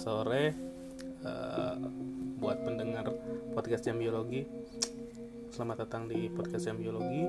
sore 0.00 0.56
uh, 1.28 1.76
buat 2.40 2.64
pendengar 2.64 3.12
podcast 3.52 3.84
jam 3.84 4.00
biologi. 4.00 4.48
Selamat 5.52 5.84
datang 5.84 6.08
di 6.08 6.32
podcast 6.32 6.64
jam 6.64 6.80
biologi. 6.80 7.28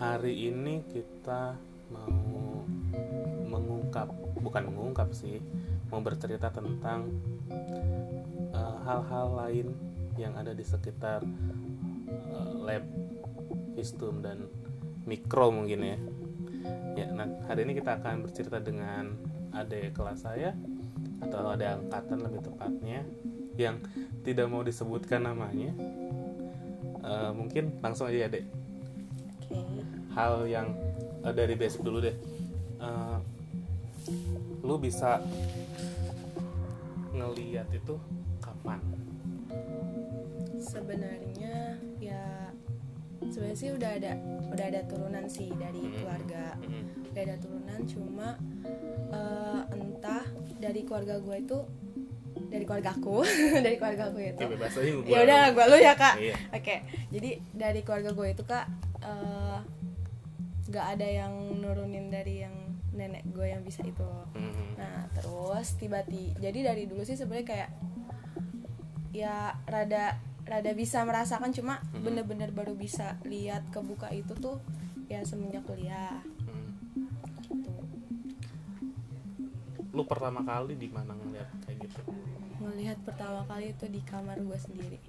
Hari 0.00 0.32
ini 0.32 0.80
kita 0.88 1.60
mau 1.92 2.64
mengungkap, 3.52 4.08
bukan 4.40 4.64
mengungkap 4.72 5.12
sih, 5.12 5.44
mau 5.92 6.00
bercerita 6.00 6.48
tentang 6.48 7.12
uh, 8.56 8.76
hal-hal 8.88 9.28
uh, 9.28 9.36
lain 9.44 9.76
yang 10.16 10.32
ada 10.40 10.56
di 10.56 10.64
sekitar 10.64 11.20
uh, 12.32 12.52
lab 12.64 12.88
vistum 13.76 14.24
dan 14.24 14.48
mikro 15.04 15.52
mungkin 15.52 15.84
ya. 15.84 15.98
Ya, 16.96 17.12
nah 17.12 17.28
hari 17.44 17.68
ini 17.68 17.76
kita 17.76 18.00
akan 18.00 18.24
bercerita 18.24 18.56
dengan 18.56 19.20
adik 19.52 19.92
kelas 19.92 20.24
saya 20.24 20.56
atau 21.26 21.52
ada 21.52 21.78
angkatan 21.78 22.18
lebih 22.22 22.40
tepatnya 22.46 23.00
yang 23.56 23.80
tidak 24.22 24.46
mau 24.52 24.62
disebutkan 24.62 25.24
namanya 25.26 25.72
uh, 27.02 27.32
mungkin 27.32 27.72
langsung 27.80 28.08
aja 28.08 28.26
ya 28.26 28.28
dek. 28.28 28.44
Okay. 29.46 29.82
hal 30.12 30.42
yang 30.50 30.74
uh, 31.22 31.30
dari 31.30 31.54
basic 31.54 31.80
dulu 31.86 32.02
deh 32.02 32.16
uh, 32.82 33.22
lu 34.66 34.74
bisa 34.82 35.22
ngeliat 37.14 37.70
itu 37.70 37.94
kapan? 38.42 38.82
Sebenarnya 40.58 41.78
ya 42.02 42.50
sebenarnya 43.22 43.56
sih 43.56 43.70
udah 43.72 43.90
ada 43.96 44.12
udah 44.52 44.66
ada 44.66 44.80
turunan 44.90 45.24
sih 45.30 45.50
dari 45.54 45.80
keluarga. 45.94 46.58
Udah 47.14 47.22
ada 47.22 47.36
turunan 47.40 47.80
cuma 47.88 48.28
dari 50.76 50.84
keluarga 50.84 51.16
gue 51.24 51.36
itu 51.40 51.58
dari 52.52 52.64
keluarga 52.68 52.92
aku 52.92 53.24
dari 53.64 53.76
keluarga 53.80 54.12
aku 54.12 54.20
itu 54.20 54.44
ya 55.08 55.18
udah 55.24 55.42
gue 55.56 55.64
lu 55.72 55.76
ya 55.80 55.96
kak 55.96 56.20
iya. 56.20 56.36
oke 56.52 56.60
okay. 56.60 56.84
jadi 57.08 57.40
dari 57.56 57.80
keluarga 57.80 58.12
gue 58.12 58.28
itu 58.28 58.44
kak 58.44 58.68
uh, 59.00 59.64
ada 60.76 61.08
yang 61.08 61.32
nurunin 61.64 62.12
dari 62.12 62.44
yang 62.44 62.52
nenek 62.92 63.24
gue 63.32 63.48
yang 63.48 63.64
bisa 63.64 63.80
itu 63.80 64.04
mm-hmm. 64.36 64.76
nah 64.76 65.08
terus 65.16 65.80
tiba-tiba 65.80 66.36
jadi 66.36 66.58
dari 66.72 66.84
dulu 66.84 67.08
sih 67.08 67.16
sebenarnya 67.16 67.48
kayak 67.48 67.70
ya 69.16 69.56
rada 69.64 70.20
rada 70.44 70.72
bisa 70.76 71.00
merasakan 71.08 71.56
cuma 71.56 71.80
mm-hmm. 71.80 72.04
bener-bener 72.04 72.52
baru 72.52 72.76
bisa 72.76 73.16
lihat 73.24 73.64
kebuka 73.72 74.12
itu 74.12 74.36
tuh 74.36 74.60
ya 75.08 75.24
semenjak 75.24 75.64
kuliah 75.64 76.20
lu 79.96 80.04
pertama 80.04 80.44
kali 80.44 80.76
di 80.76 80.92
mana 80.92 81.16
ngeliat 81.16 81.48
kayak 81.64 81.88
gitu? 81.88 82.00
Ngelihat 82.60 83.00
pertama 83.00 83.48
kali 83.48 83.72
itu 83.72 83.88
di 83.88 84.04
kamar 84.04 84.36
gue 84.36 84.58
sendiri. 84.60 85.00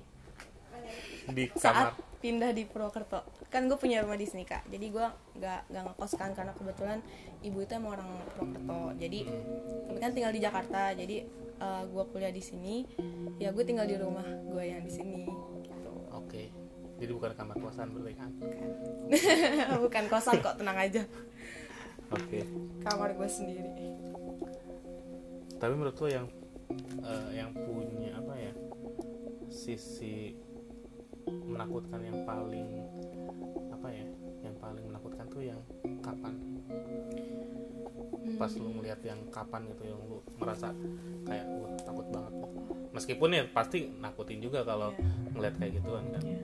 Di 1.28 1.52
kamar? 1.52 1.60
saat 1.60 1.88
pindah 2.24 2.56
di 2.56 2.64
Purwokerto. 2.64 3.28
Kan 3.52 3.68
gue 3.68 3.76
punya 3.76 4.00
rumah 4.00 4.16
di 4.16 4.24
sini 4.24 4.48
kak. 4.48 4.64
Jadi 4.72 4.88
gue 4.88 5.08
nggak 5.44 5.62
nggak 5.68 5.84
ngekos 5.92 6.16
kan 6.16 6.32
karena 6.32 6.56
kebetulan 6.56 7.04
ibu 7.44 7.60
itu 7.60 7.72
emang 7.76 8.00
orang 8.00 8.08
Purwokerto. 8.32 8.80
Jadi 8.96 9.20
hmm. 9.28 10.00
kan 10.00 10.10
tinggal 10.16 10.32
di 10.32 10.40
Jakarta. 10.40 10.96
Jadi 10.96 11.16
uh, 11.60 11.68
eh, 11.68 11.84
gue 11.92 12.04
kuliah 12.08 12.32
di 12.32 12.44
sini. 12.44 12.88
Ya 13.44 13.52
gue 13.52 13.64
tinggal 13.68 13.92
di 13.92 14.00
rumah 14.00 14.24
gue 14.24 14.64
yang 14.64 14.88
di 14.88 14.92
sini 14.96 15.28
gitu. 15.68 15.92
Oke. 16.16 16.48
Okay. 16.48 16.48
jadi 16.98 17.14
bukan 17.14 17.36
kamar 17.38 17.60
kosan 17.62 17.92
berarti 17.92 18.16
kan? 18.18 18.32
Bukan. 18.40 18.70
Bukan 19.86 20.04
kosan 20.10 20.40
kok 20.40 20.56
tenang 20.58 20.80
aja. 20.80 21.04
Oke. 22.08 22.40
Okay. 22.40 22.44
kamar 22.88 23.14
gue 23.14 23.30
sendiri 23.30 24.08
tapi 25.58 25.74
menurut 25.74 25.98
lo 25.98 26.08
yang 26.08 26.28
uh, 27.02 27.30
yang 27.34 27.50
punya 27.54 28.14
apa 28.18 28.34
ya 28.38 28.54
sisi 29.50 30.38
menakutkan 31.28 32.02
yang 32.06 32.24
paling 32.24 32.86
apa 33.74 33.88
ya 33.92 34.06
yang 34.46 34.56
paling 34.62 34.86
menakutkan 34.86 35.26
tuh 35.28 35.44
yang 35.44 35.60
kapan 36.06 36.34
pas 38.38 38.52
lu 38.54 38.70
ngeliat 38.80 39.02
yang 39.02 39.20
kapan 39.34 39.66
gitu 39.74 39.84
yang 39.90 40.00
lu 40.06 40.22
merasa 40.38 40.70
kayak 41.26 41.46
wah 41.58 41.74
takut 41.82 42.08
banget 42.14 42.34
meskipun 42.94 43.30
ya 43.34 43.44
pasti 43.50 43.90
nakutin 43.98 44.40
juga 44.44 44.62
kalau 44.62 44.94
yeah. 44.94 45.32
ngeliat 45.34 45.56
kayak 45.58 45.74
gituan 45.82 46.06
kan 46.14 46.22
yeah. 46.22 46.44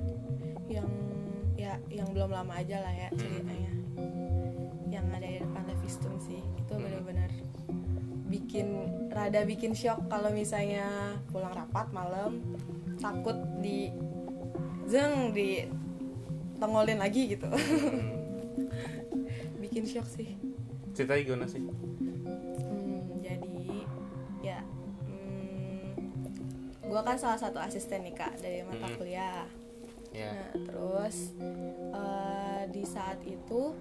yang 0.68 0.90
ya 1.54 1.74
yang 1.92 2.08
belum 2.10 2.34
lama 2.34 2.54
aja 2.58 2.82
lah 2.82 2.94
ya 2.94 3.08
ceritanya 3.14 3.74
hmm. 4.00 4.90
yang 4.90 5.06
ada 5.14 5.28
bikin 8.54 8.70
rada 9.10 9.42
bikin 9.50 9.74
shock 9.74 9.98
kalau 10.14 10.30
misalnya 10.30 11.18
pulang 11.34 11.58
rapat 11.58 11.90
malam 11.90 12.38
takut 13.02 13.34
di 13.58 13.90
zeng 14.86 15.34
di 15.34 15.66
tengolin 16.62 17.02
lagi 17.02 17.34
gitu. 17.34 17.50
Bikin 19.58 19.90
shock 19.90 20.06
sih. 20.06 20.38
Cerita 20.94 21.18
gimana 21.18 21.50
sih? 21.50 21.66
Hmm, 21.66 23.26
jadi 23.26 23.90
ya 24.46 24.62
hmm, 25.10 26.14
gue 26.86 27.02
kan 27.02 27.18
salah 27.18 27.42
satu 27.42 27.58
asisten 27.58 28.06
nih 28.06 28.14
kak 28.14 28.38
dari 28.38 28.62
mata 28.62 28.86
hmm. 28.86 28.98
kuliah. 29.02 29.50
Yeah. 30.14 30.30
nah 30.30 30.50
terus 30.70 31.34
uh, 31.90 32.70
di 32.70 32.86
saat 32.86 33.18
itu 33.26 33.74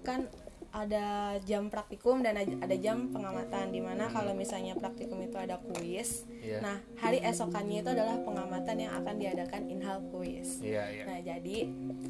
kan 0.00 0.24
ada 0.70 1.34
jam 1.42 1.66
praktikum 1.66 2.22
dan 2.22 2.38
ada 2.38 2.76
jam 2.78 3.10
pengamatan 3.10 3.74
di 3.74 3.82
mana 3.82 4.06
kalau 4.06 4.30
misalnya 4.38 4.78
praktikum 4.78 5.18
itu 5.18 5.34
ada 5.34 5.58
kuis 5.58 6.22
yeah. 6.38 6.62
nah 6.62 6.78
hari 6.94 7.18
esokannya 7.18 7.82
itu 7.82 7.90
adalah 7.90 8.22
pengamatan 8.22 8.76
yang 8.78 8.92
akan 9.02 9.14
diadakan 9.18 9.62
inhal 9.66 9.98
kuis. 10.14 10.62
Yeah, 10.62 10.86
yeah. 10.90 11.06
nah 11.10 11.18
jadi 11.18 11.58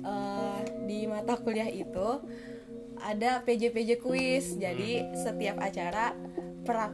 uh, 0.05 0.61
di 0.85 1.09
mata 1.09 1.41
kuliah 1.41 1.69
itu 1.73 2.21
ada 3.01 3.41
PJ-PJ 3.43 4.01
kuis. 4.01 4.57
Jadi 4.61 5.17
setiap 5.17 5.57
acara 5.61 6.13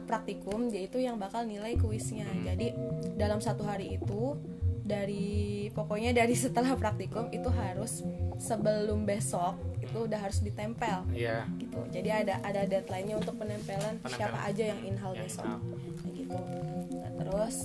praktikum 0.07 0.71
dia 0.71 0.87
itu 0.87 0.97
yang 0.97 1.19
bakal 1.19 1.43
nilai 1.45 1.75
kuisnya. 1.77 2.25
Jadi 2.41 2.73
dalam 3.19 3.43
satu 3.43 3.67
hari 3.67 3.99
itu 3.99 4.33
dari 4.87 5.67
pokoknya 5.75 6.15
dari 6.15 6.33
setelah 6.47 6.73
praktikum 6.79 7.27
itu 7.29 7.51
harus 7.51 8.01
sebelum 8.39 9.03
besok 9.03 9.59
itu 9.83 9.97
udah 10.07 10.19
harus 10.19 10.39
ditempel. 10.41 11.03
Yeah. 11.11 11.47
gitu. 11.59 11.79
Jadi 11.91 12.09
ada 12.09 12.39
ada 12.43 12.63
deadline-nya 12.63 13.19
untuk 13.19 13.35
penempelan, 13.39 13.99
penempelan. 14.01 14.15
siapa 14.15 14.37
aja 14.47 14.63
yang 14.73 14.81
inhal 14.83 15.11
yang 15.15 15.27
besok. 15.27 15.45
in 15.45 16.11
gitu. 16.23 16.39
Nah, 16.97 17.11
terus 17.23 17.55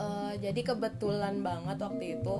uh, 0.00 0.32
jadi 0.40 0.60
kebetulan 0.64 1.44
banget 1.44 1.76
waktu 1.76 2.04
itu 2.18 2.36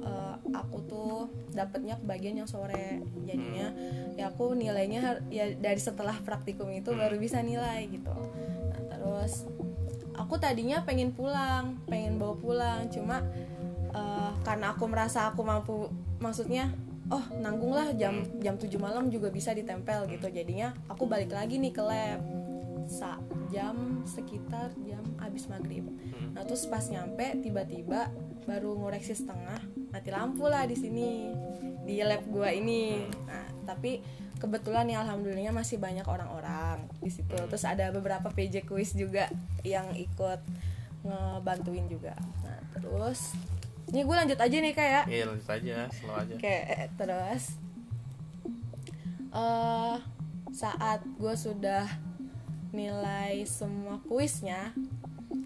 uh, 0.00 0.34
aku 0.56 0.78
tuh 0.88 1.18
dapetnya 1.52 2.00
kebagian 2.00 2.40
yang 2.40 2.48
sore. 2.48 3.04
Jadinya 3.28 3.68
hmm. 3.70 4.16
ya 4.16 4.32
aku 4.32 4.56
nilainya 4.56 5.20
ya 5.28 5.52
dari 5.52 5.80
setelah 5.80 6.16
praktikum 6.24 6.72
itu 6.72 6.90
hmm. 6.90 6.98
baru 6.98 7.16
bisa 7.20 7.44
nilai 7.44 7.86
gitu. 7.92 8.12
Nah 8.72 8.80
terus 8.88 9.44
aku 10.16 10.40
tadinya 10.40 10.80
pengen 10.82 11.12
pulang 11.12 11.76
pengen 11.86 12.16
bawa 12.16 12.34
pulang. 12.40 12.80
Cuma 12.88 13.20
uh, 13.92 14.32
karena 14.42 14.72
aku 14.72 14.88
merasa 14.88 15.28
aku 15.28 15.44
mampu 15.44 15.92
maksudnya 16.18 16.72
oh 17.12 17.24
nanggung 17.44 17.76
lah 17.76 17.92
jam 17.92 18.24
jam 18.40 18.56
7 18.56 18.72
malam 18.80 19.12
juga 19.12 19.28
bisa 19.28 19.52
ditempel 19.52 20.08
gitu. 20.08 20.32
Jadinya 20.32 20.72
aku 20.88 21.04
balik 21.04 21.36
lagi 21.36 21.60
nih 21.60 21.72
ke 21.76 21.82
lab 21.84 22.41
sa 22.86 23.18
jam 23.50 24.02
sekitar 24.06 24.72
jam 24.86 25.02
habis 25.18 25.46
maghrib. 25.46 25.86
Hmm. 25.86 26.34
nah 26.34 26.42
terus 26.46 26.66
pas 26.66 26.82
nyampe 26.88 27.38
tiba-tiba 27.42 28.10
baru 28.42 28.74
ngoreksi 28.74 29.14
setengah 29.14 29.60
mati 29.94 30.10
lampu 30.10 30.50
lah 30.50 30.66
di 30.66 30.74
sini 30.74 31.30
di 31.86 32.02
lab 32.02 32.24
gua 32.30 32.50
ini. 32.50 33.06
Nah 33.26 33.46
tapi 33.66 34.02
kebetulan 34.42 34.90
ya 34.90 35.06
alhamdulillahnya 35.06 35.54
masih 35.54 35.78
banyak 35.78 36.06
orang-orang 36.06 36.90
di 36.98 37.10
situ. 37.10 37.34
Terus 37.34 37.62
ada 37.62 37.94
beberapa 37.94 38.26
PJ 38.30 38.66
quiz 38.66 38.94
juga 38.98 39.30
yang 39.62 39.94
ikut 39.94 40.40
ngebantuin 41.06 41.86
juga. 41.86 42.18
Nah 42.42 42.58
terus 42.74 43.34
ini 43.90 44.06
gue 44.06 44.16
lanjut 44.16 44.38
aja 44.38 44.56
nih 44.56 44.74
kayak 44.74 44.92
ya. 44.94 45.02
iya 45.10 45.24
lanjut 45.28 45.48
aja 45.50 45.76
slow 45.90 46.14
aja. 46.16 46.34
Oke 46.38 46.56
terus 46.98 47.42
uh, 49.34 49.96
saat 50.52 51.00
gue 51.04 51.34
sudah 51.34 51.88
nilai 52.72 53.44
semua 53.44 54.00
kuisnya 54.08 54.72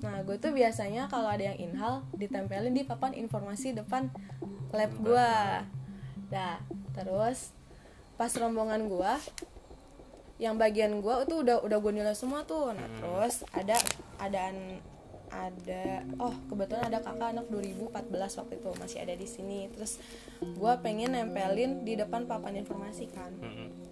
nah 0.03 0.23
gue 0.23 0.39
tuh 0.39 0.55
biasanya 0.55 1.11
kalau 1.11 1.31
ada 1.31 1.53
yang 1.53 1.59
inhal 1.59 2.07
ditempelin 2.15 2.75
di 2.75 2.83
papan 2.87 3.15
informasi 3.15 3.75
depan 3.75 4.11
lab 4.75 4.93
gue 4.99 5.33
nah 6.31 6.59
terus 6.95 7.55
pas 8.19 8.33
rombongan 8.35 8.87
gue 8.87 9.13
yang 10.37 10.61
bagian 10.61 11.01
gue 11.01 11.15
itu 11.25 11.35
udah 11.41 11.65
udah 11.65 11.79
gue 11.81 11.93
nilai 11.93 12.17
semua 12.17 12.45
tuh 12.45 12.73
nah 12.77 12.85
hmm. 12.85 12.99
terus 13.01 13.35
ada 13.57 13.77
adaan 14.21 14.81
ada 15.27 16.07
oh 16.23 16.35
kebetulan 16.47 16.87
ada 16.87 17.03
kakak 17.03 17.35
anak 17.35 17.47
2014 17.51 18.39
waktu 18.41 18.55
itu 18.63 18.71
masih 18.79 18.99
ada 19.03 19.15
di 19.17 19.27
sini 19.27 19.67
terus 19.75 19.99
gue 20.39 20.73
pengen 20.85 21.19
nempelin 21.19 21.83
di 21.83 21.99
depan 21.99 22.29
papan 22.31 22.63
informasi 22.63 23.11
kan 23.11 23.33
hmm. 23.43 23.86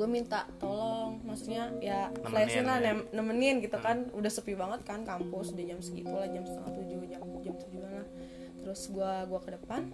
Gue 0.00 0.08
minta 0.08 0.48
tolong 0.56 1.20
maksudnya 1.28 1.68
ya 1.84 2.08
flashin 2.24 2.64
lah 2.64 2.80
ya. 2.80 2.96
nemenin 3.12 3.60
gitu 3.60 3.76
kan. 3.76 4.08
Udah 4.16 4.32
sepi 4.32 4.56
banget 4.56 4.80
kan 4.88 5.04
kampus 5.04 5.52
udah 5.52 5.64
jam 5.76 5.80
segitu 5.84 6.08
lah 6.08 6.24
jam 6.24 6.40
setengah 6.40 6.72
tujuh 6.72 7.00
jam 7.04 7.20
jam 7.44 7.54
tujuh 7.60 7.80
lah. 7.84 8.06
Terus 8.64 8.80
gue 8.88 9.12
gua 9.28 9.40
ke 9.44 9.50
depan. 9.60 9.92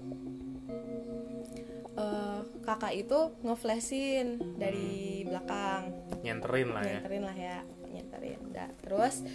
Uh, 1.96 2.46
kakak 2.62 2.94
itu 2.94 3.18
ngeflashin 3.42 4.38
dari 4.54 5.26
belakang. 5.26 5.90
Nyenterin 6.22 6.70
lah 6.70 6.84
ya. 6.86 6.98
Nyenterin 7.02 7.22
lah 7.26 7.36
ya 7.36 7.58
nyenterin. 7.90 8.40
Dah 8.54 8.70
terus 8.78 9.26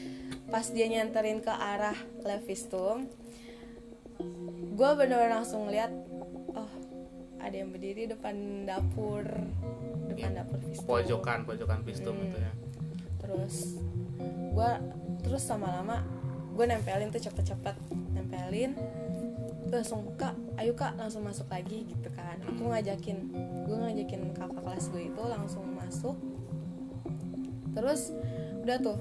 pas 0.48 0.64
dia 0.72 0.88
nyenterin 0.88 1.44
ke 1.44 1.52
arah 1.52 2.00
levistum 2.24 3.12
gue 4.72 4.90
bener-bener 4.98 5.30
langsung 5.30 5.70
lihat 5.70 5.92
ada 7.52 7.60
yang 7.60 7.76
berdiri 7.76 8.08
depan 8.08 8.64
dapur 8.64 9.28
depan 10.08 10.32
ya, 10.32 10.40
dapur 10.40 10.60
vistum. 10.64 10.88
Pojokan 10.88 11.44
pojokan 11.44 11.84
vistum 11.84 12.16
hmm. 12.16 12.26
itu 12.32 12.38
ya. 12.40 12.54
Terus 13.20 13.56
gue 14.56 14.72
terus 15.28 15.44
sama 15.44 15.68
lama 15.68 16.00
gue 16.56 16.64
nempelin 16.64 17.12
tuh 17.12 17.20
cepet-cepet. 17.20 17.76
Nempelin 18.16 18.80
langsung 19.68 20.16
kak 20.16 20.32
ayo 20.64 20.72
kak 20.80 20.96
langsung 20.96 21.28
masuk 21.28 21.52
lagi 21.52 21.84
gitu 21.92 22.08
kan. 22.16 22.40
Aku 22.48 22.72
ngajakin 22.72 23.20
gue 23.68 23.76
ngajakin 23.76 24.32
kakak 24.32 24.64
kelas 24.64 24.88
gue 24.88 25.12
itu 25.12 25.24
langsung 25.28 25.68
masuk. 25.76 26.16
Terus 27.76 28.16
udah 28.64 28.80
tuh. 28.80 28.96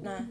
Nah 0.00 0.24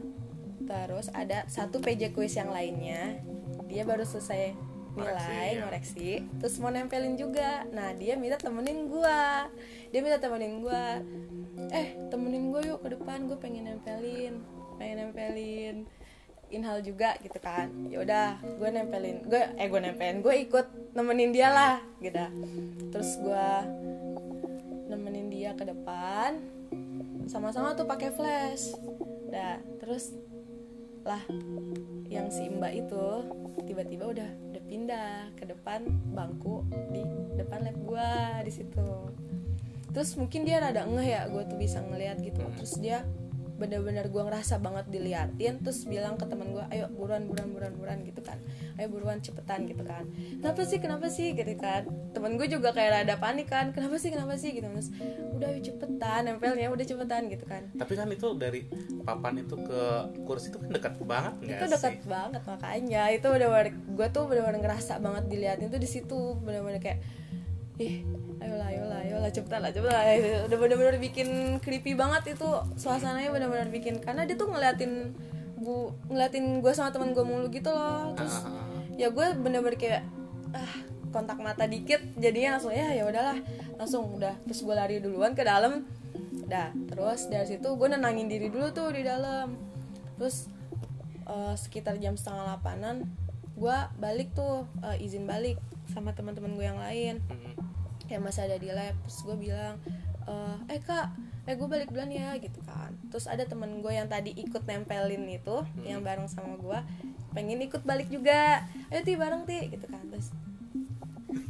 terus 0.66 1.14
ada 1.14 1.46
satu 1.46 1.78
PJ 1.78 2.10
quiz 2.10 2.34
yang 2.34 2.50
lainnya. 2.50 3.22
Dia 3.70 3.86
baru 3.86 4.02
selesai 4.02 4.66
nilai 4.96 5.60
ngoreksi, 5.60 6.24
ya. 6.24 6.40
terus 6.40 6.56
mau 6.56 6.72
nempelin 6.72 7.20
juga. 7.20 7.68
Nah 7.68 7.92
dia 7.92 8.16
minta 8.16 8.40
temenin 8.40 8.88
gue 8.88 9.20
dia 9.92 10.00
minta 10.00 10.18
temenin 10.18 10.64
gue 10.64 10.84
eh 11.70 11.86
temenin 12.08 12.48
gue 12.48 12.60
yuk 12.72 12.80
ke 12.80 12.88
depan 12.96 13.28
gue 13.28 13.36
pengen 13.36 13.68
nempelin 13.68 14.40
pengen 14.80 14.96
nempelin 15.08 15.76
inhal 16.48 16.80
juga 16.80 17.18
gitu 17.20 17.36
kan. 17.36 17.68
Ya 17.92 18.00
udah 18.00 18.40
gue 18.40 18.68
nempelin 18.72 19.28
gue 19.28 19.42
eh 19.60 19.66
gue 19.68 19.80
nempelin 19.80 20.24
gue 20.24 20.34
ikut 20.48 20.66
nemenin 20.96 21.30
dia 21.30 21.52
lah 21.52 21.76
gitu. 22.00 22.24
Terus 22.90 23.10
gue 23.20 23.48
nemenin 24.88 25.28
dia 25.28 25.52
ke 25.52 25.68
depan 25.68 26.40
sama-sama 27.28 27.76
tuh 27.76 27.84
pakai 27.84 28.10
flash. 28.16 28.72
Dah 29.28 29.60
terus 29.76 30.16
lah 31.06 31.22
yang 32.10 32.30
si 32.34 32.50
mbak 32.50 32.74
itu 32.74 33.06
tiba-tiba 33.62 34.10
udah 34.10 34.30
pindah 34.66 35.30
ke 35.38 35.46
depan 35.46 35.86
bangku 36.12 36.66
di 36.90 37.02
depan 37.38 37.66
lab 37.66 37.78
gue 37.86 38.10
di 38.46 38.52
situ. 38.52 38.88
Terus 39.94 40.12
mungkin 40.20 40.44
dia 40.44 40.60
rada 40.60 40.84
ngeh 40.84 41.08
ya 41.08 41.22
gue 41.30 41.42
tuh 41.48 41.56
bisa 41.56 41.80
ngeliat 41.80 42.20
gitu. 42.20 42.42
Terus 42.60 42.74
dia 42.82 43.06
bener-bener 43.56 44.12
gue 44.12 44.22
ngerasa 44.22 44.60
banget 44.60 44.86
diliatin 44.92 45.64
terus 45.64 45.88
bilang 45.88 46.20
ke 46.20 46.28
teman 46.28 46.52
gue 46.52 46.64
ayo 46.68 46.92
buruan 46.92 47.24
buruan 47.24 47.48
buruan 47.52 47.72
buruan 47.76 47.98
gitu 48.04 48.20
kan. 48.20 48.36
Ayo 48.76 48.92
buruan 48.92 49.24
cepetan 49.24 49.64
gitu 49.64 49.80
kan. 49.82 50.04
Kenapa 50.40 50.62
sih 50.68 50.78
kenapa 50.78 51.06
sih? 51.08 51.32
gitu 51.32 51.56
kan. 51.56 51.88
Temen 52.12 52.36
gue 52.36 52.46
juga 52.52 52.76
kayak 52.76 53.08
ada 53.08 53.16
panik 53.16 53.48
kan 53.48 53.72
kenapa 53.72 53.96
sih 53.96 54.12
kenapa 54.12 54.36
sih? 54.36 54.52
gitu. 54.52 54.68
Terus 54.68 54.92
udah 55.36 55.48
ayo 55.48 55.60
cepetan 55.64 56.20
nempelnya 56.28 56.68
udah 56.68 56.84
cepetan 56.84 57.32
gitu 57.32 57.44
kan. 57.48 57.62
Tapi 57.72 57.92
kan 57.96 58.06
itu 58.12 58.28
dari 58.36 58.60
papan 59.02 59.40
itu 59.40 59.56
ke 59.56 59.82
kursi 60.28 60.52
itu 60.52 60.58
kan 60.60 60.68
dekat 60.70 60.94
banget 61.02 61.34
nggak 61.40 61.58
itu 61.58 61.66
dekat 61.72 61.96
banget 62.04 62.42
makanya 62.44 63.02
itu 63.10 63.26
bener-bener 63.26 63.68
gue 63.72 64.06
tuh 64.12 64.24
bener-bener 64.28 64.60
ngerasa 64.60 65.00
banget 65.00 65.24
diliatin 65.32 65.72
tuh 65.72 65.80
di 65.80 65.88
situ. 65.88 66.20
Bener-bener 66.44 66.78
kayak 66.78 67.00
ih 67.76 68.04
ayolah 68.46 68.68
ayolah 68.70 68.98
ayolah 69.02 69.30
cepetan 69.34 69.60
lah 69.66 69.70
cepetan 69.74 69.94
lah. 69.98 70.04
Udah 70.46 70.58
bener-bener 70.58 70.96
bikin 71.02 71.58
creepy 71.58 71.98
banget 71.98 72.38
itu 72.38 72.48
suasananya 72.78 73.34
bener-bener 73.34 73.68
bikin. 73.74 73.98
Karena 73.98 74.22
dia 74.22 74.38
tuh 74.38 74.46
ngeliatin 74.46 75.10
bu 75.58 75.90
ngeliatin 76.06 76.62
gue 76.62 76.72
sama 76.72 76.94
teman 76.94 77.10
gue 77.10 77.26
mulu 77.26 77.50
gitu 77.50 77.74
loh. 77.74 78.14
Terus 78.14 78.46
uh. 78.46 78.86
ya 78.94 79.10
gue 79.10 79.26
bener-bener 79.34 79.74
kayak 79.74 80.06
ah 80.54 80.74
kontak 81.10 81.40
mata 81.42 81.66
dikit 81.66 81.98
jadinya 82.14 82.56
langsung 82.56 82.70
ya 82.70 82.94
ya 82.94 83.02
udahlah. 83.02 83.38
Langsung 83.74 84.14
udah 84.14 84.38
terus 84.46 84.62
gue 84.62 84.74
lari 84.74 85.02
duluan 85.02 85.34
ke 85.34 85.42
dalam. 85.42 85.82
Dah 86.46 86.70
terus 86.86 87.26
dari 87.26 87.50
situ 87.50 87.66
gue 87.66 87.88
nenangin 87.90 88.30
diri 88.30 88.46
dulu 88.46 88.70
tuh 88.70 88.94
di 88.94 89.02
dalam. 89.02 89.58
Terus 90.14 90.46
uh, 91.26 91.58
sekitar 91.58 91.98
jam 91.98 92.14
setengah 92.14 92.54
delapanan 92.54 93.10
gue 93.56 93.78
balik 93.98 94.36
tuh 94.36 94.68
uh, 94.84 94.96
izin 95.00 95.26
balik 95.26 95.58
sama 95.90 96.14
teman-teman 96.14 96.54
gue 96.54 96.66
yang 96.68 96.78
lain. 96.78 97.18
Mm-hmm 97.26 97.75
kayak 98.06 98.22
masih 98.22 98.46
ada 98.46 98.56
di 98.58 98.70
lab 98.70 98.94
terus 99.04 99.18
gue 99.26 99.36
bilang 99.36 99.76
eh, 100.26 100.74
eh 100.74 100.80
kak 100.82 101.14
eh 101.46 101.54
gue 101.54 101.68
balik 101.70 101.94
duluan 101.94 102.10
ya 102.10 102.34
gitu 102.42 102.58
kan. 102.66 102.90
Terus 103.06 103.30
ada 103.30 103.46
temen 103.46 103.78
gue 103.78 103.92
yang 103.94 104.10
tadi 104.10 104.34
ikut 104.34 104.66
nempelin 104.66 105.30
itu 105.30 105.62
hmm. 105.62 105.86
yang 105.86 106.02
bareng 106.02 106.26
sama 106.26 106.58
gue 106.58 106.78
pengen 107.30 107.62
ikut 107.62 107.86
balik 107.86 108.10
juga. 108.10 108.66
Ayo 108.90 109.06
ti 109.06 109.14
bareng 109.14 109.46
ti 109.46 109.70
gitu 109.70 109.86
kan. 109.86 110.02
Terus 110.10 110.34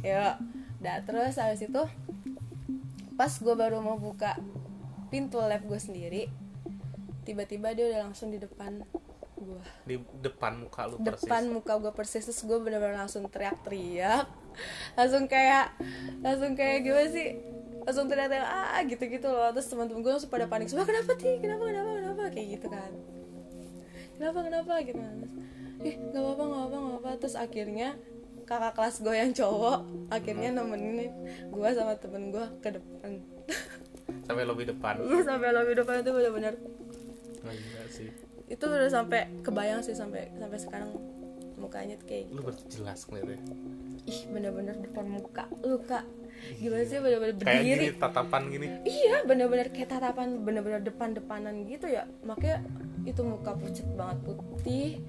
ya 0.05 0.37
udah 0.77 1.01
terus 1.09 1.41
habis 1.41 1.65
itu 1.65 1.83
pas 3.17 3.33
gue 3.33 3.55
baru 3.57 3.81
mau 3.81 3.97
buka 3.97 4.37
pintu 5.09 5.41
lab 5.41 5.65
gue 5.65 5.79
sendiri 5.81 6.29
tiba-tiba 7.25 7.73
dia 7.73 7.89
udah 7.89 8.01
langsung 8.07 8.29
di 8.29 8.37
depan 8.37 8.85
gue 9.37 9.61
di 9.89 9.95
depan 10.21 10.61
muka 10.61 10.85
lu 10.85 11.01
persis. 11.01 11.25
depan 11.25 11.43
muka 11.49 11.73
gue 11.81 11.93
persis 11.97 12.23
terus 12.29 12.41
gue 12.45 12.57
bener-bener 12.61 12.93
langsung 12.93 13.25
teriak-teriak 13.25 14.29
langsung 14.97 15.25
kayak 15.25 15.73
langsung 16.21 16.53
kayak 16.53 16.85
gimana 16.85 17.09
sih? 17.09 17.27
Langsung 17.87 18.05
teriak-teriak 18.11 18.47
ah 18.47 18.81
gitu-gitu 18.83 19.27
loh. 19.31 19.49
Terus 19.55 19.67
teman-teman 19.71 20.01
gue 20.03 20.11
langsung 20.11 20.31
pada 20.31 20.45
panik 20.49 20.67
semua 20.67 20.83
kenapa 20.83 21.15
sih? 21.15 21.39
Kenapa 21.39 21.63
kenapa 21.67 21.89
kenapa? 21.95 22.21
Kayak 22.33 22.47
gitu 22.59 22.67
kan. 22.67 22.91
Kenapa 24.17 24.39
kenapa? 24.43 24.73
Gitu 24.83 24.99
kan. 24.99 25.15
Terus, 25.21 25.33
ih 25.85 25.95
nggak 26.09 26.21
apa-apa 26.21 26.43
nggak 26.43 26.63
apa 26.65 26.77
nggak 26.77 26.99
apa 26.99 27.09
terus 27.21 27.35
akhirnya 27.37 27.89
kakak 28.47 28.73
kelas 28.79 28.95
gue 29.03 29.15
yang 29.15 29.31
cowok 29.35 29.79
akhirnya 30.07 30.49
nemenin 30.55 31.11
gue 31.51 31.69
sama 31.75 31.93
temen 31.99 32.33
gue 32.33 32.45
ke 32.63 32.69
depan. 32.73 33.11
Sampai 34.23 34.43
lobby 34.47 34.63
depan. 34.67 34.99
Iya 35.07 35.21
sampai 35.23 35.49
lobby 35.51 35.73
depan 35.75 36.01
itu 36.01 36.11
benar-benar 36.15 36.53
oh, 37.43 37.87
sih. 37.91 38.09
Itu 38.47 38.65
udah 38.71 38.87
sampai 38.87 39.27
kebayang 39.43 39.83
sih 39.83 39.93
sampai 39.93 40.31
sampai 40.39 40.59
sekarang 40.59 40.89
mukanya 41.57 41.97
tuh 41.97 42.07
kayak 42.07 42.23
gitu. 42.29 42.39
lu 42.39 42.53
jelas 42.69 42.99
ngeliatnya. 43.09 43.37
Ih 44.05 44.21
bener-bener 44.29 44.75
depan 44.77 45.05
muka 45.09 45.43
lu 45.65 45.81
kak. 45.83 46.05
Gimana 46.61 46.85
sih 46.85 47.01
bener-bener 47.01 47.33
berdiri 47.33 47.49
kayak 47.49 47.65
gini 47.65 47.87
tatapan 47.97 48.41
gini. 48.53 48.67
Iya 48.85 49.15
bener-bener 49.25 49.67
kayak 49.73 49.89
tatapan 49.89 50.27
bener-bener 50.45 50.81
depan-depanan 50.85 51.65
gitu 51.65 51.89
ya. 51.89 52.05
Makanya 52.23 52.61
itu 53.03 53.21
muka 53.25 53.57
pucat 53.57 53.87
banget 53.97 54.17
putih. 54.21 55.01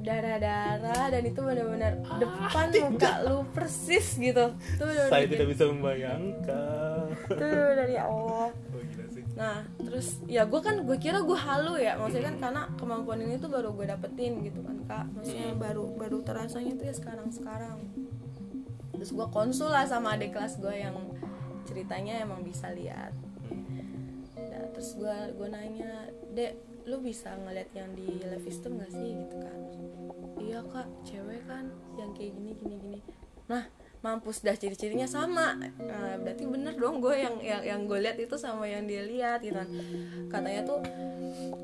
Darah-darah 0.00 1.12
dan 1.12 1.22
itu 1.22 1.40
bener-bener 1.44 2.00
ah, 2.08 2.16
depan 2.16 2.66
muka 2.88 3.12
lu 3.28 3.44
persis 3.52 4.16
gitu. 4.16 4.56
Tuh 4.80 4.88
saya 5.12 5.28
tidak 5.28 5.52
bisa 5.52 5.68
membayangkan 5.68 6.97
tuh 7.28 7.72
dari 7.76 7.96
Allah. 7.96 8.50
Nah 9.38 9.62
terus 9.78 10.20
ya 10.26 10.44
gue 10.44 10.60
kan 10.60 10.82
gue 10.82 10.96
kira 11.00 11.22
gue 11.22 11.38
halu 11.38 11.80
ya. 11.80 11.96
Maksudnya 11.96 12.34
kan 12.34 12.36
karena 12.38 12.62
kemampuan 12.76 13.20
ini 13.22 13.40
tuh 13.40 13.50
baru 13.50 13.72
gue 13.72 13.86
dapetin 13.88 14.42
gitu 14.44 14.60
kan 14.62 14.76
kak. 14.84 15.06
Maksudnya 15.16 15.54
hmm. 15.54 15.60
baru 15.62 15.84
baru 15.96 16.18
terasanya 16.22 16.74
tuh 16.76 16.86
ya 16.88 16.94
sekarang 16.94 17.28
sekarang 17.30 17.78
terus 18.98 19.14
gue 19.14 19.26
konsul 19.30 19.70
lah 19.70 19.86
sama 19.86 20.18
adik 20.18 20.34
kelas 20.34 20.58
gue 20.58 20.74
yang 20.74 20.98
ceritanya 21.70 22.18
emang 22.18 22.42
bisa 22.42 22.74
lihat. 22.74 23.14
Nah, 24.34 24.66
terus 24.74 24.98
gue 24.98 25.16
gue 25.38 25.48
nanya 25.48 26.10
dek 26.34 26.58
lu 26.90 26.98
bisa 26.98 27.36
ngeliat 27.38 27.70
yang 27.78 27.94
di 27.94 28.18
Levistum 28.26 28.80
gak 28.82 28.90
sih? 28.90 29.14
Gitu 29.14 29.36
kan. 29.38 29.58
Iya 30.42 30.60
kak 30.66 30.88
cewek 31.06 31.46
kan 31.46 31.70
yang 31.94 32.10
kayak 32.10 32.34
gini 32.34 32.52
gini 32.58 32.76
gini. 32.82 33.00
Nah 33.46 33.70
mampus 33.98 34.46
dah 34.46 34.54
ciri-cirinya 34.54 35.10
sama. 35.10 35.58
Nah, 35.58 36.16
berarti 36.22 36.46
bener 36.46 36.74
dong 36.78 37.02
gue 37.02 37.14
yang 37.18 37.36
yang 37.42 37.62
yang 37.66 37.80
gue 37.90 37.98
lihat 37.98 38.18
itu 38.18 38.38
sama 38.38 38.70
yang 38.70 38.86
dia 38.86 39.02
lihat 39.02 39.42
gitu. 39.42 39.58
Katanya 40.30 40.62
tuh 40.62 40.78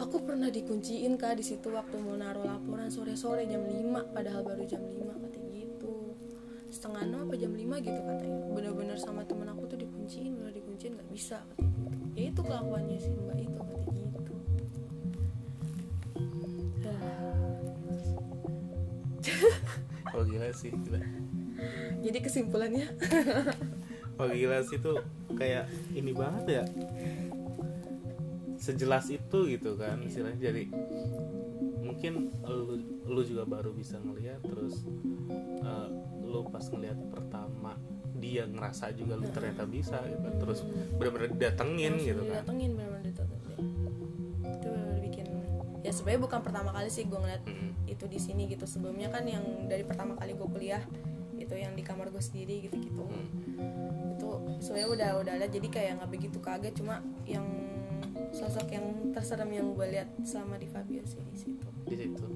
aku 0.03 0.23
pernah 0.27 0.51
dikunciin 0.51 1.15
kak 1.15 1.39
di 1.39 1.45
situ 1.47 1.71
waktu 1.71 1.95
mau 2.03 2.19
naruh 2.19 2.43
laporan 2.43 2.91
sore-sore 2.91 3.47
jam 3.47 3.63
5 3.63 4.13
padahal 4.15 4.43
baru 4.43 4.67
jam 4.67 4.83
5 4.83 5.23
katanya 5.25 5.51
gitu. 5.55 6.15
Setengah 6.75 7.07
enam 7.07 7.31
apa 7.31 7.35
jam 7.39 7.55
5 7.55 7.63
gitu 7.87 8.01
katanya. 8.03 8.39
Bener-bener 8.51 8.99
sama 8.99 9.23
temen 9.23 9.47
aku 9.47 9.71
tuh 9.71 9.79
dikunciin 9.79 10.35
udah 10.43 10.55
dikunciin 10.55 10.99
nggak 10.99 11.11
bisa 11.15 11.39
katanya 11.55 11.71
gitu. 11.87 12.07
Ya 12.15 12.31
itu 12.31 12.41
kelakuannya 12.43 12.99
sih 12.99 13.13
mbak 13.15 13.39
itu 13.43 13.59
katanya 13.63 14.05
gitu. 14.11 14.35
Oh 20.15 20.23
gila 20.23 20.47
sih 20.55 20.71
gila 20.71 21.03
jadi 22.05 22.19
kesimpulannya. 22.21 22.87
Oh 24.15 24.31
gila 24.31 24.63
sih 24.63 24.79
tuh 24.79 25.03
kayak 25.35 25.67
ini 25.91 26.15
banget 26.15 26.63
ya. 26.63 26.65
Sejelas 28.55 29.11
itu 29.11 29.39
gitu 29.51 29.75
kan 29.75 29.99
istilahnya. 30.07 30.39
Jadi 30.39 30.71
mungkin 31.83 32.31
lu, 32.47 32.79
lu 33.11 33.21
juga 33.27 33.43
baru 33.43 33.75
bisa 33.75 33.99
ngelihat 33.99 34.39
terus 34.47 34.87
uh, 35.67 35.91
lu 36.23 36.47
pas 36.47 36.63
ngelihat 36.63 36.99
pertama 37.11 37.75
dia 38.15 38.47
ngerasa 38.47 38.95
juga 38.95 39.19
lu 39.19 39.27
ternyata 39.35 39.67
bisa 39.67 39.99
gitu. 40.07 40.29
Terus 40.47 40.63
benar-benar 40.95 41.35
datengin 41.35 41.99
gitu 41.99 42.23
kan. 42.23 42.47
datengin 42.47 42.71
benar-benar 42.79 43.11
datengin 43.11 43.75
itu 44.45 44.69
benar 44.71 44.99
bikin 45.03 45.27
ya 45.83 45.91
sebenarnya 45.91 46.23
bukan 46.23 46.41
pertama 46.41 46.71
kali 46.71 46.89
sih 46.89 47.05
gue 47.11 47.19
ngeliat 47.19 47.43
mm 47.43 47.51
-hmm. 47.51 47.71
itu 47.91 48.05
di 48.07 48.19
sini 48.23 48.47
gitu. 48.47 48.63
Sebelumnya 48.63 49.11
kan 49.11 49.27
yang 49.27 49.43
dari 49.67 49.83
pertama 49.83 50.15
kali 50.15 50.39
gue 50.39 50.49
kuliah 50.55 50.87
itu 51.45 51.55
yang 51.55 51.77
di 51.77 51.85
kamar 51.85 52.09
gue 52.09 52.25
sendiri 52.25 52.67
gitu 52.67 52.81
gitu 52.81 53.05
mm. 53.05 54.17
itu 54.17 54.29
sebenarnya 54.65 54.89
udah 54.89 55.11
udah 55.21 55.33
ada 55.37 55.47
jadi 55.47 55.69
kayak 55.69 55.91
nggak 56.01 56.11
begitu 56.11 56.39
kaget 56.41 56.75
cuma 56.75 57.05
yang 57.29 57.45
sosok 58.35 58.67
yang 58.75 59.15
terserem 59.15 59.47
yang 59.55 59.71
gue 59.79 59.87
lihat 59.95 60.11
selama 60.27 60.59
di 60.59 60.67
Fabio 60.67 61.07
sih 61.07 61.23
di 61.31 61.39
situ. 61.39 61.69
Di 61.87 61.95
situ. 61.95 62.27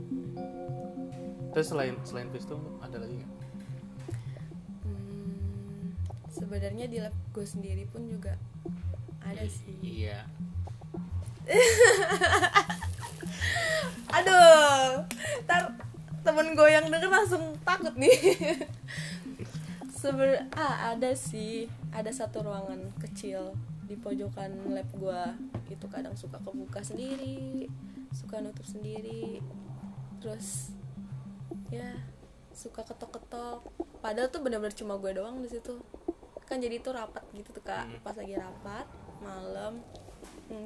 Terus 1.50 1.67
selain 1.67 1.99
selain 2.07 2.31
Visto 2.31 2.55
ada 2.79 3.03
lagi 3.03 3.19
nggak? 3.19 3.33
Hmm, 4.87 5.99
sebenarnya 6.31 6.87
di 6.87 7.03
lab 7.03 7.11
gue 7.35 7.43
sendiri 7.43 7.91
pun 7.91 8.07
juga 8.07 8.38
ada 9.27 9.43
sih. 9.50 9.75
iya. 9.83 10.23
Aduh 14.23 15.03
ntar 15.49 15.73
temen 16.23 16.55
gue 16.55 16.69
yang 16.69 16.87
denger 16.93 17.11
langsung 17.11 17.57
takut 17.65 17.97
nih 17.97 18.12
Seber 20.09 20.49
ah 20.57 20.97
ada 20.97 21.12
sih. 21.12 21.69
Ada 21.93 22.25
satu 22.25 22.41
ruangan 22.41 22.97
kecil 22.97 23.53
di 23.85 23.93
pojokan 23.93 24.57
lab 24.73 24.88
gue 24.97 25.23
itu 25.69 25.85
kadang 25.88 26.17
suka 26.17 26.41
kebuka 26.41 26.81
sendiri 26.81 27.69
suka 28.17 28.41
nutup 28.41 28.65
sendiri. 28.65 29.45
Terus 30.25 30.73
ya 31.69 31.93
suka 32.57 32.88
ketok-ketok. 32.88 33.69
Padahal 34.00 34.33
tuh 34.33 34.41
bener-bener 34.41 34.73
cuma 34.73 34.97
gue 34.97 35.12
doang 35.12 35.45
di 35.45 35.49
situ. 35.53 35.77
Kan 36.49 36.65
jadi 36.65 36.81
tuh 36.81 36.97
rapat 36.97 37.29
gitu 37.37 37.53
tuh 37.53 37.61
kak. 37.61 37.85
Hmm. 37.85 38.00
pas 38.00 38.17
lagi 38.17 38.33
rapat 38.33 38.87
malam 39.21 39.85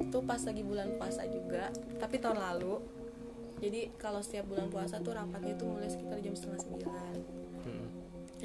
tuh 0.07 0.23
pas 0.23 0.39
lagi 0.39 0.63
bulan 0.63 0.95
puasa 0.95 1.27
juga. 1.27 1.67
Tapi 1.99 2.15
tahun 2.23 2.39
lalu 2.39 2.79
jadi 3.59 3.91
kalau 3.99 4.23
setiap 4.23 4.47
bulan 4.47 4.71
puasa 4.71 5.03
tuh 5.03 5.15
rapatnya 5.15 5.55
tuh 5.59 5.67
mulai 5.67 5.91
sekitar 5.91 6.19
jam 6.23 6.31
setengah 6.31 6.59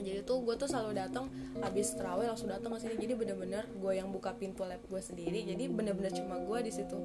jadi 0.02 0.20
tuh 0.22 0.42
gue 0.46 0.54
tuh 0.54 0.70
selalu 0.70 0.96
datang 0.96 1.26
habis 1.58 1.94
terawih 1.94 2.30
langsung 2.30 2.48
datang 2.48 2.70
ke 2.74 2.78
sini. 2.86 2.94
Jadi 2.98 3.14
bener-bener 3.18 3.66
gue 3.74 3.92
yang 3.94 4.08
buka 4.14 4.34
pintu 4.34 4.62
lab 4.62 4.80
gue 4.86 5.02
sendiri. 5.02 5.44
Jadi 5.44 5.66
bener-bener 5.66 6.12
cuma 6.14 6.38
gue 6.38 6.58
di 6.62 6.72
situ. 6.72 6.98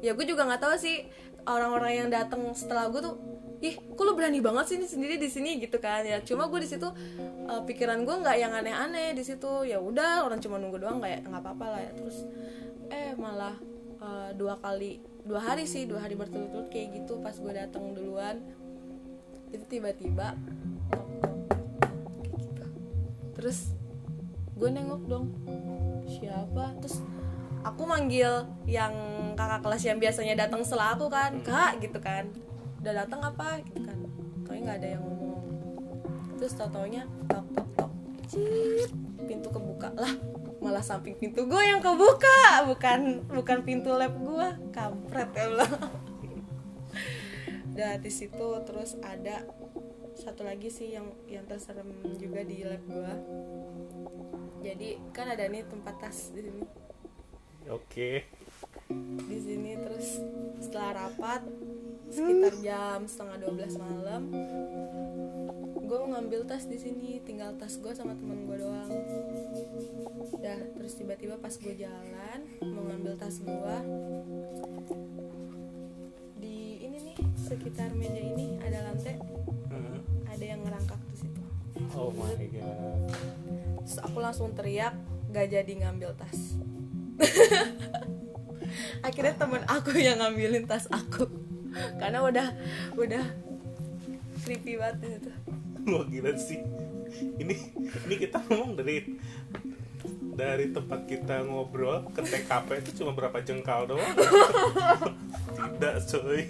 Ya 0.00 0.16
gue 0.16 0.24
juga 0.24 0.48
nggak 0.48 0.62
tahu 0.64 0.74
sih 0.80 1.04
orang-orang 1.44 1.92
yang 2.04 2.08
datang 2.08 2.40
setelah 2.56 2.88
gue 2.88 3.00
tuh 3.04 3.14
ih 3.60 3.76
kok 3.76 4.02
lu 4.08 4.16
berani 4.16 4.40
banget 4.40 4.72
sih 4.72 4.78
sendiri 4.86 5.20
di 5.20 5.28
sini? 5.28 5.60
Gitu 5.60 5.76
kan. 5.76 6.06
Ya 6.06 6.22
cuma 6.24 6.48
gue 6.48 6.60
di 6.64 6.68
situ 6.70 6.88
uh, 7.50 7.62
pikiran 7.68 8.06
gue 8.06 8.16
nggak 8.22 8.36
yang 8.40 8.52
aneh-aneh 8.56 9.12
di 9.12 9.22
situ. 9.26 9.68
Ya 9.68 9.82
udah 9.82 10.24
orang 10.24 10.40
cuma 10.40 10.56
nunggu 10.56 10.80
doang 10.80 11.02
kayak 11.04 11.26
nggak 11.28 11.42
apa-apa 11.42 11.66
lah. 11.76 11.80
Ya 11.84 11.92
terus 11.92 12.24
eh 12.90 13.14
malah 13.14 13.54
uh, 14.00 14.30
dua 14.34 14.56
kali 14.58 15.04
dua 15.20 15.38
hari 15.38 15.68
sih 15.68 15.84
dua 15.84 16.00
hari 16.00 16.16
berturut-turut 16.16 16.72
kayak 16.72 17.04
gitu 17.04 17.20
pas 17.20 17.36
gue 17.36 17.52
datang 17.52 17.92
duluan. 17.92 18.40
Itu 19.50 19.66
tiba-tiba 19.66 20.38
terus 23.40 23.72
gue 24.60 24.68
nengok 24.68 25.02
dong 25.08 25.32
siapa? 26.04 26.76
Terus 26.84 27.00
aku 27.64 27.88
manggil 27.88 28.44
yang 28.68 28.92
kakak 29.32 29.64
kelas 29.64 29.82
yang 29.88 29.96
biasanya 29.96 30.44
datang 30.44 30.60
setelah 30.60 30.92
aku 30.92 31.08
kan 31.08 31.40
kak 31.40 31.80
gitu 31.80 31.96
kan. 31.96 32.28
Udah 32.84 33.00
datang 33.00 33.24
apa? 33.24 33.64
Gitu 33.64 33.80
kan. 33.80 33.96
Kayaknya 34.44 34.60
nggak 34.60 34.78
ada 34.84 34.88
yang 34.92 35.02
ngomong. 35.08 35.44
Terus 36.36 36.52
tau 36.52 36.68
taunya 36.68 37.08
tok 37.32 37.48
tok 37.56 37.68
tok. 37.80 37.90
Cip 38.28 38.92
pintu 39.24 39.48
kebuka. 39.48 39.88
Lah 39.96 40.12
malah 40.60 40.84
samping 40.84 41.16
pintu 41.16 41.48
gue 41.48 41.62
yang 41.64 41.80
kebuka 41.80 42.68
bukan 42.68 43.24
bukan 43.32 43.58
pintu 43.64 43.96
lab 43.96 44.12
gue. 44.20 44.48
Kampret 44.68 45.32
ya 45.32 45.48
Allah. 45.48 45.70
Udah 47.72 47.96
di 47.96 48.12
situ 48.12 48.48
terus 48.68 49.00
ada 49.00 49.48
satu 50.18 50.42
lagi 50.42 50.72
sih 50.72 50.94
yang 50.94 51.10
yang 51.30 51.44
terserem 51.46 51.90
juga 52.18 52.42
di 52.42 52.64
lab 52.66 52.82
gua. 52.86 53.14
Jadi 54.60 55.00
kan 55.14 55.32
ada 55.32 55.48
nih 55.48 55.64
tempat 55.66 55.94
tas 55.98 56.32
di 56.32 56.40
sini. 56.44 56.64
Oke. 57.70 57.78
Okay. 57.86 58.16
di 59.30 59.38
sini 59.38 59.78
terus 59.78 60.18
setelah 60.58 61.06
rapat 61.06 61.46
sekitar 62.10 62.58
jam 62.58 63.06
setengah 63.06 63.38
12 63.46 63.78
malam 63.78 64.22
gue 65.90 65.98
ngambil 66.06 66.46
tas 66.46 66.70
di 66.70 66.78
sini. 66.78 67.18
Tinggal 67.26 67.58
tas 67.58 67.74
gue 67.82 67.90
sama 67.90 68.14
temen 68.14 68.46
gue 68.46 68.56
doang. 68.62 68.90
Dah 70.38 70.60
terus 70.78 70.94
tiba-tiba 70.94 71.34
pas 71.42 71.50
gue 71.50 71.74
jalan 71.74 72.38
mau 72.62 72.86
ngambil 72.86 73.18
tas 73.18 73.42
gue 73.42 73.76
di 76.38 76.78
ini 76.86 76.98
nih 77.10 77.16
sekitar 77.34 77.90
meja 77.98 78.22
ini 78.22 78.62
ada 78.62 78.86
lantai 78.86 79.18
ada 80.40 80.56
yang 80.56 80.64
ngerangkak 80.64 81.00
di 81.12 81.16
situ. 81.20 81.42
Oh 81.92 82.08
my 82.16 82.32
god. 82.48 83.12
Terus 83.84 83.98
aku 84.00 84.18
langsung 84.24 84.56
teriak 84.56 84.96
gak 85.28 85.52
jadi 85.52 85.72
ngambil 85.84 86.16
tas. 86.16 86.56
Akhirnya 89.04 89.36
temen 89.36 89.60
aku 89.68 90.00
yang 90.00 90.24
ngambilin 90.24 90.64
tas 90.64 90.88
aku. 90.88 91.28
Karena 92.00 92.24
udah 92.24 92.56
udah 92.96 93.20
creepy 94.40 94.80
banget 94.80 95.20
itu 95.20 95.32
wah 95.92 96.08
gila 96.08 96.32
sih. 96.40 96.64
Ini 97.36 97.54
ini 98.08 98.14
kita 98.16 98.40
ngomong 98.48 98.80
dari 98.80 99.20
dari 100.40 100.72
tempat 100.72 101.04
kita 101.04 101.44
ngobrol 101.44 102.08
ke 102.16 102.24
TKP 102.24 102.80
itu 102.80 103.04
cuma 103.04 103.12
berapa 103.12 103.44
jengkal 103.44 103.84
doang. 103.84 104.08
Tidak 105.76 105.96
coy. 106.16 106.48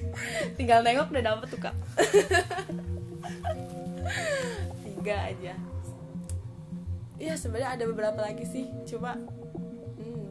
Tinggal 0.54 0.87
nengok 0.87 1.11
udah 1.11 1.25
dapet 1.26 1.47
tuh 1.50 1.59
kak 1.59 1.75
tiga 5.00 5.16
aja. 5.33 5.57
Ya 7.16 7.33
sebenarnya 7.33 7.73
ada 7.73 7.85
beberapa 7.88 8.21
lagi 8.21 8.45
sih 8.45 8.69
coba 8.85 9.16
hmm, 9.97 10.28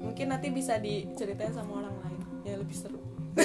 mungkin 0.00 0.32
nanti 0.32 0.48
bisa 0.48 0.80
diceritain 0.80 1.52
sama 1.52 1.84
orang 1.84 1.92
lain 2.00 2.20
yang 2.48 2.64
lebih 2.64 2.72
seru. 2.72 3.00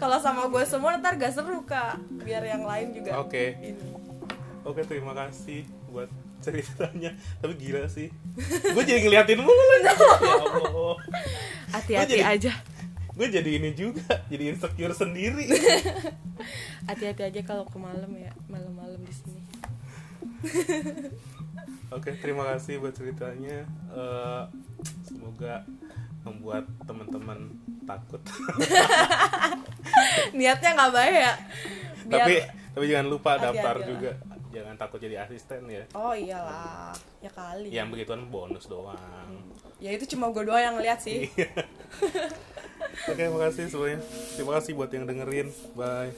Kalau 0.00 0.20
sama 0.20 0.52
gue 0.52 0.64
semua 0.68 1.00
ntar 1.00 1.16
gak 1.16 1.32
seru 1.32 1.64
kak. 1.64 1.96
Biar 2.20 2.44
yang 2.44 2.68
lain 2.68 2.92
juga 2.92 3.16
oke. 3.24 3.32
okay. 3.32 3.72
oke 4.68 4.76
okay, 4.76 4.84
terima 4.84 5.16
kasih 5.16 5.64
buat 5.88 6.12
ceritanya. 6.44 7.16
Tapi 7.40 7.56
gila 7.56 7.88
sih. 7.88 8.12
Gue 8.72 8.84
jadi 8.84 9.00
ngeliatin 9.00 9.40
mulu 9.40 9.64
ya 9.80 9.92
Allah. 9.96 10.96
Hati-hati 11.72 12.20
aja 12.20 12.75
gue 13.16 13.26
jadi 13.32 13.50
ini 13.56 13.72
juga 13.72 14.20
jadi 14.28 14.52
insecure 14.52 14.92
sendiri. 14.92 15.48
Hati-hati 16.88 17.22
aja 17.32 17.40
kalau 17.48 17.64
ke 17.64 17.80
malam 17.80 18.12
ya 18.12 18.30
malam-malam 18.44 19.00
di 19.00 19.14
sini. 19.16 19.40
Oke 21.96 22.12
terima 22.20 22.44
kasih 22.52 22.76
buat 22.76 22.92
ceritanya. 22.92 23.64
Uh, 23.88 24.44
semoga 25.08 25.64
membuat 26.28 26.68
teman-teman 26.84 27.56
takut. 27.88 28.20
Niatnya 30.36 30.70
nggak 30.76 30.92
baik 30.92 31.14
ya? 31.16 31.34
Biar 32.04 32.20
tapi 32.20 32.34
tapi 32.76 32.84
jangan 32.92 33.08
lupa 33.08 33.30
daftar 33.40 33.76
juga. 33.80 34.12
Jangan 34.52 34.74
takut 34.76 35.00
jadi 35.00 35.24
asisten 35.24 35.64
ya. 35.72 35.88
Oh 35.96 36.12
iyalah. 36.12 36.92
Ya 37.24 37.32
kali. 37.32 37.72
Yang 37.72 37.96
begituan 37.96 38.28
bonus 38.28 38.68
doang. 38.68 39.40
Ya 39.80 39.92
itu 39.96 40.04
cuma 40.12 40.28
gue 40.36 40.44
doang 40.44 40.60
yang 40.60 40.76
lihat 40.76 41.00
sih. 41.00 41.32
Iya. 41.32 41.48
Oke, 43.06 43.22
okay, 43.22 43.28
makasih 43.30 43.70
semuanya. 43.70 44.00
Terima 44.34 44.52
kasih 44.58 44.72
buat 44.74 44.90
yang 44.90 45.04
dengerin. 45.06 45.48
Bye. 45.76 46.12